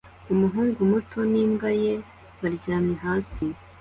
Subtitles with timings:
[0.33, 1.93] Umuhungu muto n'imbwa ye
[2.41, 3.45] baryamye hasi